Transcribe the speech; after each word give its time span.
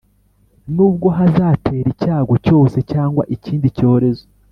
nubwo 0.75 1.07
hazatera 1.17 1.87
icyago 1.93 2.33
cyose 2.45 2.77
cyangwa 2.91 3.23
ikindi 3.35 3.67
cyorezo 3.77 4.25